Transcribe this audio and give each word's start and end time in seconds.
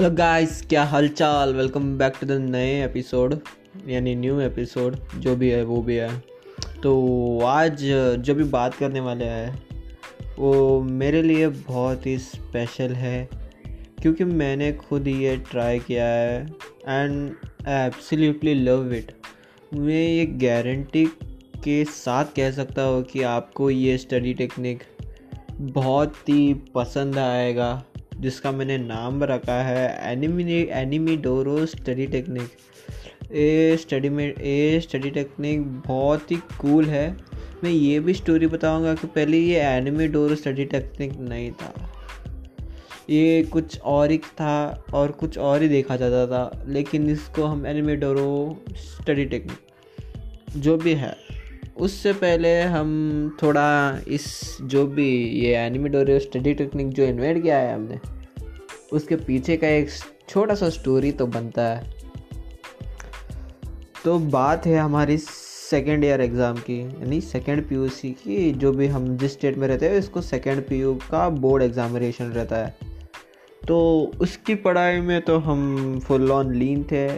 Hello 0.00 0.14
guys 0.16 0.60
क्या 0.68 0.82
हालचाल? 0.84 1.52
Welcome 1.54 1.88
back 1.98 2.12
to 2.20 2.26
the 2.26 2.32
नए 2.32 2.84
एपिसोड 2.84 3.34
यानी 3.88 4.14
न्यू 4.16 4.38
एपिसोड 4.40 4.96
जो 5.16 5.34
भी 5.36 5.50
है, 5.50 5.62
वो 5.64 5.80
भी 5.82 5.96
है। 5.96 6.08
तो 6.82 7.40
आज, 7.46 7.82
जो 8.18 8.34
भी 8.34 8.44
बात 8.44 8.74
करने 8.74 9.00
वाले 9.00 9.24
हैं, 9.24 9.62
वो 10.38 10.80
मेरे 10.82 11.22
लिए 11.22 11.48
बहुत 11.48 12.06
ही 12.06 12.16
स्पेशल 12.18 12.92
है, 12.92 13.28
क्योंकि 14.02 14.24
मैंने 14.24 14.72
खुद 14.72 15.08
ये 15.08 15.36
ट्राई 15.50 15.78
किया 15.78 16.06
है 16.06 16.40
and 16.88 17.30
I 17.68 17.86
absolutely 17.86 18.54
love 18.54 18.92
it 18.92 19.12
मैं 19.74 20.02
ये 20.08 20.26
गारंटी 20.46 21.04
के 21.64 21.84
साथ 21.84 22.34
कह 22.36 22.50
सकता 22.52 22.82
हूँ 22.82 23.02
कि 23.02 23.22
आपको 23.34 23.70
ये 23.70 23.98
स्टडी 23.98 24.34
टेक्निक 24.34 24.82
बहुत 25.52 26.28
ही 26.28 26.54
पसंद 26.74 27.18
आएगा। 27.18 27.72
जिसका 28.20 28.52
मैंने 28.52 28.78
नाम 28.78 29.24
रखा 29.24 29.60
है 29.62 30.12
एनिमी 30.12 30.44
एनिमी 30.72 31.16
डोरो 31.16 31.64
स्टडी 31.66 32.06
टेक्निक 32.06 33.32
ये 33.32 33.76
स्टडी 33.76 34.08
में 34.08 34.24
ये 34.26 34.80
स्टडी 34.80 35.10
टेक्निक 35.10 35.62
बहुत 35.80 36.30
ही 36.30 36.36
कूल 36.60 36.84
है। 36.84 37.16
मैं 37.64 37.70
ये 37.70 37.98
भी 38.00 38.14
स्टोरी 38.14 38.46
बताऊँगा 38.46 38.94
कि 38.94 39.06
पहले 39.06 39.38
ये 39.38 39.60
एनिमी 39.60 40.06
डोरो 40.08 40.34
स्टडी 40.34 40.64
टेक्निक 40.64 41.18
नहीं 41.20 41.50
था। 41.52 41.72
ये 43.10 43.42
कुछ 43.42 43.80
और 43.80 44.10
ही 44.10 44.18
था 44.18 44.84
और 44.94 45.12
कुछ 45.12 45.38
और 45.38 45.62
ही 45.62 45.68
देखा 45.68 45.96
जाता 45.96 46.26
था, 46.26 46.64
लेकिन 46.68 47.08
इसको 47.10 47.44
हम 47.44 47.66
एनिमी 47.66 47.96
डोरो 47.96 48.64
स्टडी 48.76 49.24
टेक्निक 49.24 50.58
जो 50.58 50.76
भी 50.76 50.94
है। 50.94 51.14
उससे 51.80 52.12
पहले 52.12 52.60
हम 52.62 52.90
थोड़ा 53.42 53.98
इस 54.08 54.26
जो 54.62 54.86
भी 54.86 55.08
ये 55.40 55.54
एनिमेटोरियो 55.56 56.18
स्टडी 56.18 56.54
टेक्निक 56.54 56.88
जो 56.88 57.04
इन्वेंट 57.04 57.42
किया 57.42 57.58
है 57.58 57.74
हमने, 57.74 57.98
उसके 58.92 59.16
पीछे 59.16 59.56
का 59.56 59.68
एक 59.68 59.90
छोटा 60.28 60.54
सा 60.54 60.68
स्टोरी 60.70 61.12
तो 61.12 61.26
बनता 61.28 61.62
है। 61.62 61.98
तो 64.04 64.18
बात 64.18 64.66
है 64.66 64.76
हमारी 64.78 65.16
सेकेंड 65.18 66.04
ईयर 66.04 66.20
एग्ज़ाम 66.20 66.56
की, 66.58 66.78
यानी 66.80 67.20
सेकेंड 67.20 67.68
पीयूसी 67.68 68.10
की, 68.12 68.50
जो 68.52 68.72
भी 68.72 68.86
हम 68.86 69.16
जिस 69.16 69.32
स्टेट 69.32 69.58
में 69.58 69.66
रहते 69.68 69.88
हैं, 69.88 69.98
इसको 69.98 70.20
सेकेंड 70.22 70.62
पीयू 70.68 70.94
का 71.10 71.28
बोर्ड 71.28 71.62
एग्ज़ामिनेशन 71.62 72.24
रहता 72.26 72.56
है। 72.56 72.74
तो 73.62 73.78
उसकी 74.20 74.54
पढ़ाई 74.56 75.00
में 75.00 75.20
तो 75.22 75.38
हम 75.38 76.00
फुल 76.00 76.30
ऑन 76.32 76.54
लीन 76.54 76.82
थे, 76.82 77.08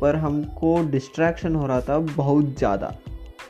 पर 0.00 0.16
हमको 0.16 0.80
डिस्ट्रैक्शन 0.90 1.54
हो 1.54 1.66
रहा 1.66 1.80
था 1.80 1.98
बहुत 1.98 2.56
ज़्यादा। 2.58 2.96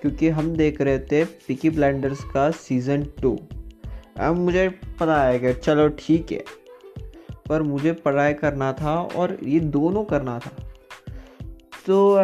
क्योंकि 0.03 0.29
हम 0.29 0.55
देख 0.57 0.81
रहे 0.81 0.99
थे 1.01 1.25
पिकी 1.47 1.71
ब्लाइंडर्स 1.71 2.25
का 2.25 2.51
सीज़न 2.51 3.05
टू 3.23 3.37
अब 4.19 4.37
मुझे 4.37 4.69
पता 5.01 5.23
है 5.23 5.39
कि 5.39 5.53
चलो 5.55 5.89
ठीक 5.99 6.33
है, 6.33 6.45
पर 7.49 7.63
मुझे 7.63 7.93
पढ़ाई 7.95 8.35
करना 8.35 8.73
था 8.73 8.95
और 9.17 9.37
ये 9.45 9.61
दोनों 9.61 10.05
करना 10.05 10.39
था। 10.39 10.51
तो 11.87 12.17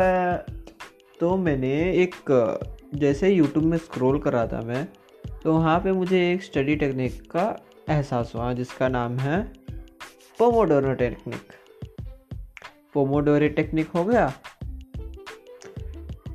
तो 1.20 1.36
मैंने 1.36 1.72
एक, 1.94 2.14
जैसे 2.94 3.30
यूट्यूब 3.30 3.64
में 3.64 3.76
स्क्रॉल 3.78 4.18
कर 4.18 4.32
रहा 4.32 4.46
था 4.46 4.60
मैं 4.60 4.86
तो 5.42 5.52
वहाँ 5.52 5.78
पे 5.80 5.92
मुझे 5.92 6.30
एक 6.32 6.42
स्टडी 6.42 6.76
टेक्निक 6.76 7.20
का 7.30 7.44
एहसास 7.88 8.32
हुआ, 8.34 8.52
जिसका 8.52 8.88
नाम 8.88 9.18
है 9.18 9.42
पोमोडोरो 10.38 10.94
टेक्निक 10.94 11.52
पोमोडोरे 12.94 13.48
टेक्निक 13.50 13.88
हो 13.88 14.04
गया। 14.04 14.32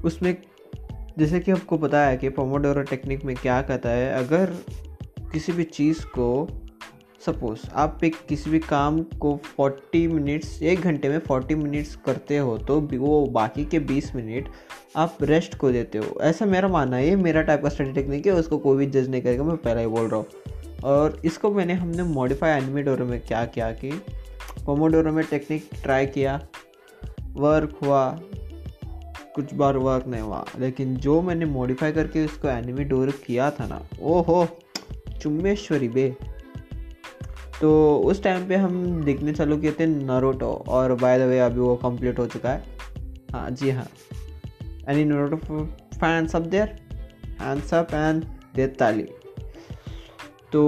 उसमें 0.04 0.36
जैसे 1.18 1.40
कि 1.40 1.52
आपको 1.52 1.78
पता 1.78 2.02
है 2.02 2.18
कि 2.18 2.30
पोमोडोरो 2.30 2.82
टेक्निक 2.84 3.24
में 3.26 3.36
क्या 3.36 3.62
कहता 3.62 3.90
है, 3.90 4.14
अगर 4.16 4.54
किसी 5.32 5.52
भी 5.52 5.64
चीज़ 5.64 6.06
को 6.08 6.48
सपोज़ 7.26 7.60
आप 7.74 8.04
एक 8.04 8.16
किसी 8.30 8.50
भी 8.50 8.60
काम 8.60 9.02
को 9.22 9.40
40 9.60 10.06
मिनट्स 10.08 10.62
एक 10.64 10.82
घंटे 10.82 11.10
में 11.10 11.20
40 11.22 11.56
मिनट्स 11.56 11.96
करते 12.06 12.38
हो 12.38 12.58
तो 12.58 12.80
वो 12.94 13.26
बाकी 13.28 13.66
के 13.66 13.80
20 13.88 14.14
मिनट 14.16 14.50
आप 14.96 15.18
रेस्ट 15.22 15.58
को 15.58 15.72
देते 15.72 15.98
हो। 15.98 16.20
ऐसा 16.22 16.46
मेरा 16.46 16.68
मानना 16.68 16.98
है, 16.98 17.08
ये 17.08 17.16
मेरा 17.16 17.42
टाइप 17.42 17.64
का 17.64 17.70
स्टडी 17.70 17.92
टेक्निक 17.94 18.26
है, 18.28 18.34
उसको 18.34 18.58
कोई 18.58 18.78
भी 18.78 18.86
जज 18.92 19.10
नहीं 19.10 19.22
करेगा, 19.22 19.44
मैं 19.44 19.58
पहले 19.58 19.82
ही 19.82 19.88
बोल 19.88 20.08
रहा 20.10 20.20
हूँ। 20.20 20.82
और 20.84 21.22
इसको 21.26 21.52
मैंने, 21.52 21.74
हमने 21.74 22.04
मॉडिफाई 22.04 22.52
एनिमेडोरो 22.52 23.06
में 23.06 23.20
क्या 23.22 23.46
किया 23.46 23.72
कि 23.74 23.92
पोमोडोरो 24.66 25.12
में 25.12 25.24
टेक्निक 25.26 25.70
ट्राई 25.84 26.06
किया 26.08 26.40
वर्क 27.34 27.78
हुआ 27.84 28.08
कुछ 29.38 29.54
बार 29.54 29.78
वर्क 29.78 30.08
नहीं 30.08 30.22
हुआ। 30.22 30.46
लेकिन 30.60 30.96
जो 30.98 31.22
मैंने 31.22 31.46
मॉडिफाई 31.46 31.92
करके 31.92 32.26
उसको 32.26 32.48
एनिमी 32.48 32.84
डोर 32.84 33.12
किया 33.26 33.50
था 33.52 33.68
ना 33.68 33.82
ओ 34.02 34.22
हो 34.22 34.48
चुम्बेश्वरी 35.22 35.90
बे। 35.90 36.16
तो 37.62 37.70
उस 38.06 38.22
टाइम 38.24 38.48
पे 38.48 38.56
हम 38.56 39.04
देखने 39.04 39.34
चालू 39.34 39.58
किए 39.58 39.72
थे 39.72 39.86
नरोटो 39.86 40.50
और 40.68 40.94
बाय 40.96 41.20
द 41.20 41.22
वे 41.22 41.40
अभी 41.40 41.60
वो 41.60 41.76
कंप्लीट 41.76 42.20
हो 42.20 42.26
चुका 42.28 42.50
है। 42.50 42.64
हाँ 43.32 43.50
जी 43.52 43.70
हाँ। 43.70 43.88
Any 44.90 45.06
Naruto 45.06 45.38
fans 45.96 46.36
up 46.36 46.42
their 46.42 46.76
hands 47.42 47.74
up 47.74 47.94
and 47.94 48.24
there 48.56 48.76
ताली 48.80 49.08
तो 50.52 50.62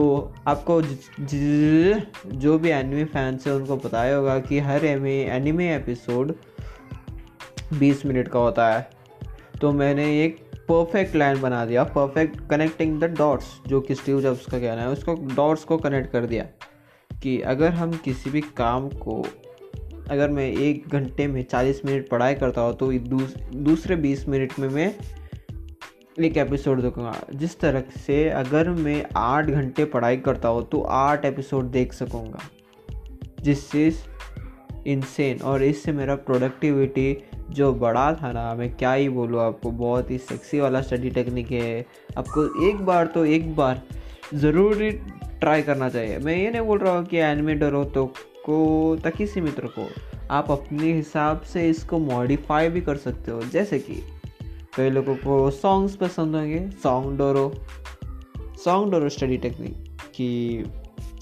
आपको 0.47 0.81
ज, 0.81 0.97
ज, 1.19 2.03
जो 2.27 2.57
भी 2.59 2.69
एनिमे 2.69 3.05
फैंस 3.05 3.47
है 3.47 3.53
उनको 3.53 3.75
बताया 3.77 4.15
होगा 4.15 4.39
कि 4.39 4.59
हर 4.59 4.85
एनिमे 4.85 5.75
एपिसोड 5.75 6.33
बीस 7.73 8.05
मिनट 8.05 8.27
का 8.27 8.39
होता 8.39 8.67
है। 8.69 8.89
तो 9.61 9.71
मैंने 9.71 10.05
एक 10.23 10.37
परफेक्ट 10.69 11.15
लाइन 11.15 11.41
बना 11.41 11.65
दिया 11.65 11.83
परफेक्ट 11.83 12.39
कनेक्टिंग 12.49 12.99
द 12.99 13.05
डॉट्स 13.17 13.45
जो 13.67 13.81
कि 13.81 13.95
स्टीव 13.95 14.21
जॉब्स 14.21 14.45
का 14.45 14.59
कहना 14.59 14.81
है 14.81 14.89
उसको 14.89 15.13
डॉट्स 15.35 15.63
को 15.63 15.77
कनेक्ट 15.77 16.11
कर 16.11 16.25
दिया 16.25 16.43
कि 17.11 17.39
अगर 17.41 17.71
हम 17.71 17.91
किसी 18.05 18.29
भी 18.29 18.41
काम 18.57 18.89
को 18.89 19.23
अगर 20.11 20.29
मैं 20.29 20.47
एक 20.47 20.87
घंटे 20.87 21.27
में 21.27 21.41
चालीस 21.43 21.81
मिनट 21.85 22.09
पढ़ाई 22.09 22.35
करता 22.35 22.61
हूँ 22.61 22.75
तो 22.77 22.91
दूस, 22.91 23.35
दूसरे 23.53 23.95
बीस 23.95 24.27
मिनट 24.27 24.59
में 24.59 24.69
मैं 24.69 24.93
एक 26.19 26.37
एपिसोड 26.37 26.81
देखूँगा। 26.81 27.15
जिस 27.33 27.59
तरह 27.59 27.83
से 28.05 28.29
अगर 28.29 28.69
मैं 28.69 29.03
आठ 29.15 29.45
घंटे 29.45 29.85
पढ़ाई 29.85 30.17
करता 30.17 30.49
हूँ 30.49 30.67
तो 30.69 30.81
आठ 30.81 31.25
एपिसोड 31.25 31.69
देख 31.71 31.93
सकूँगा। 31.93 32.39
जिससे 33.41 33.91
इनसेन 34.87 35.41
और 35.41 35.63
इससे 35.63 35.91
मेरा 35.91 36.15
प्रोडक्टिविटी 36.15 37.11
जो 37.49 37.73
बड़ा 37.73 38.13
था 38.13 38.31
ना, 38.31 38.55
मैं 38.55 38.77
क्या 38.77 38.93
ही 38.93 39.09
बोलूँ 39.09 39.41
आपको, 39.41 39.71
बहुत 39.71 40.11
ही 40.11 40.17
सेक्सी 40.17 40.59
वाला 40.59 40.81
स्टडी 40.81 41.09
टेक्निक 41.09 41.51
है। 41.51 41.85
आपको 42.17 42.69
एक 42.69 42.85
बार 42.85 43.07
तो 43.07 43.25
एक 43.25 43.55
बार 43.55 43.81
ज़रूरी 44.33 44.91
ट्राई 45.39 45.61
करना 45.61 45.89
चाहिए। 45.89 46.17
मैं 46.17 46.35
ये 46.37 46.49
नहीं 46.51 46.61
बोल 46.61 46.79
रहा 46.79 46.97
हूँ 46.97 47.05
कि 47.05 47.17
एनिमेटर 47.17 47.73
हो 47.73 47.83
तो 47.85 48.05
को, 48.45 48.95
तक 48.95 49.13
ही 49.15 49.27
सीमित 49.27 49.59
रखो। 49.59 49.87
आप 50.31 50.51
अपने 50.51 50.93
हिसाब 50.93 51.41
से 51.41 51.69
इसको 51.69 51.99
मॉडिफाई 51.99 52.69
भी 52.69 52.81
कर 52.81 52.97
सकते 52.97 53.31
हो। 53.31 53.41
जैसे 53.41 53.79
कि 53.79 54.03
कई 54.75 54.89
लोगों 54.89 55.15
को 55.15 55.51
सॉन्ग्स 55.51 55.95
पसंद 55.95 56.35
होंगे 56.35 56.69
सॉन्ग 56.83 57.17
डोरो। 57.17 57.53
सॉन्ग 58.65 58.91
डोरो 58.91 59.09
स्टडी 59.09 59.37
टेक्निक 59.37 59.73
कि 60.15 60.63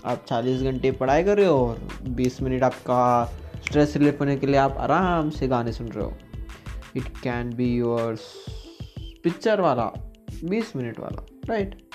आप 0.05 0.25
40 0.25 0.61
घंटे 0.61 0.91
पढ़ाई 0.91 1.23
कर 1.23 1.37
रहे 1.37 1.45
हो 1.45 1.67
और 1.67 1.87
20 2.07 2.41
मिनट 2.41 2.63
आपका 2.63 3.33
स्ट्रेस 3.65 3.97
रिलीफ 3.97 4.19
होने 4.19 4.37
के 4.37 4.47
लिए 4.47 4.55
आप 4.55 4.75
आराम 4.77 5.29
से 5.29 5.47
गाने 5.47 5.71
सुन 5.71 5.87
रहे 5.87 6.05
हो। 6.05 6.13
It 6.97 7.03
can 7.03 7.55
be 7.55 7.75
your 7.75 8.17
picture 9.23 9.61
वाला, 9.61 10.11
बीस 10.43 10.75
मिनट 10.75 10.99
वाला 10.99 11.25
राइट 11.45 11.87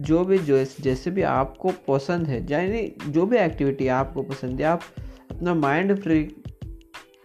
जो 0.00 0.24
भी, 0.24 0.38
जो 0.38 0.64
जैसे 0.80 1.10
भी 1.10 1.22
आपको 1.22 1.72
पसंद 1.88 2.26
है, 2.26 2.46
यानी 2.50 2.92
जो 3.08 3.26
भी 3.26 3.36
एक्टिविटी 3.36 3.88
आपको 3.88 4.22
पसंद 4.22 4.60
है, 4.60 4.66
आप 4.66 4.82
अपना 5.30 5.54
माइंड 5.54 6.02
फ्री 6.02 6.36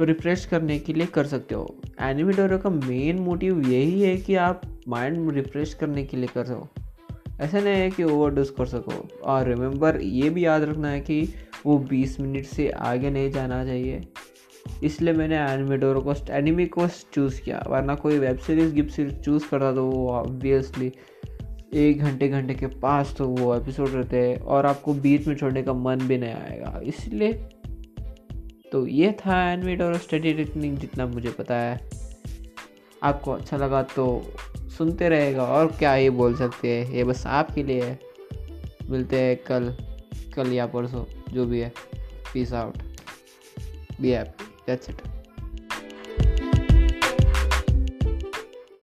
रिफ्रेश 0.01 0.45
करने 0.45 0.79
के 0.79 0.93
लिए 0.93 1.05
कर 1.05 1.25
सकते 1.25 1.55
हो। 1.55 1.75
एनिमेटर 2.01 2.57
का 2.57 2.69
मेन 2.69 3.19
मोटिव 3.19 3.61
यही 3.61 4.01
है 4.01 4.17
कि 4.17 4.35
आप 4.35 4.61
माइंड 4.87 5.31
रिफ्रेश 5.31 5.73
करने 5.73 6.03
के 6.03 6.17
लिए 6.17 6.27
कर 6.27 6.45
सको। 6.45 6.69
ऐसा 7.41 7.59
नहीं 7.59 7.75
है 7.75 7.91
कि 7.91 8.03
ओवरडोज 8.03 8.49
कर 8.49 8.65
सको। 8.65 9.21
और 9.23 9.47
रिमेंबर 9.47 10.01
ये 10.01 10.29
भी 10.29 10.45
याद 10.45 10.63
रखना 10.63 10.89
है 10.89 11.01
कि 11.01 11.33
वो 11.65 11.77
20 11.89 12.19
मिनट 12.19 12.45
से 12.45 12.69
आगे 12.69 13.09
नहीं 13.09 13.31
जाना 13.31 13.63
चाहिए। 13.65 14.01
इसलिए 14.83 15.13
मैंने 15.13 15.37
एनिमेटोर 15.39 15.99
को 15.99 16.13
एनिमी 16.31 16.65
को 16.65 16.87
चूज़ 17.13 17.41
किया, 17.41 17.63
वरना 17.69 17.95
कोई 17.95 18.19
वेब 18.19 18.37
सीरीज़ 18.37 18.73
गिप 18.73 18.87
सीरीज़ 18.87 19.15
चूज़ 19.15 19.47
करता 19.49 19.73
तो 19.73 19.85
वो 19.85 20.09
ऑब्वियसली 20.09 20.91
एक 21.73 22.01
घंटे 22.01 22.27
घंटे 22.29 22.53
के 22.53 22.67
पास 22.67 23.13
तो 23.17 23.27
वो 23.27 23.55
एपिसोड 23.55 23.89
रहते 23.89 24.17
हैं 24.17 24.39
और 24.39 24.65
आपको 24.65 24.93
बीच 24.93 25.27
में 25.27 25.35
छोड़ने 25.35 25.63
का 25.63 25.73
मन 25.73 25.97
भी 25.97 26.17
नहीं 26.17 26.33
आएगा। 26.33 26.79
इसलिए 26.83 27.33
तो 28.71 28.85
ये 28.87 29.11
था 29.19 29.41
एनिमेट 29.51 29.81
और 29.81 29.97
स्टडी 29.97 30.33
टेक्निक 30.33 30.77
जितना 30.79 31.05
मुझे 31.07 31.29
पता 31.29 31.55
है। 31.55 31.79
आपको 33.03 33.31
अच्छा 33.31 33.57
लगा 33.57 33.81
तो 33.95 34.05
सुनते 34.77 35.09
रहेगा 35.09 35.43
और 35.45 35.67
क्या 35.79 35.95
ये 35.95 36.09
बोल 36.09 36.35
सकते 36.35 36.69
हैं, 36.69 36.93
ये 36.93 37.03
बस 37.03 37.25
आपके 37.27 37.63
लिए 37.63 37.81
है। 37.81 37.99
मिलते 38.89 39.21
हैं 39.21 39.35
कल। 39.47 39.73
कल 40.35 40.53
या 40.53 40.65
परसों 40.67 41.03
जो 41.33 41.45
भी 41.45 41.59
है 41.59 41.71
peace 42.33 42.53
out 42.53 42.77
be 44.01 44.11
happy 44.11 44.45
that's 44.67 44.89
it 44.89 45.01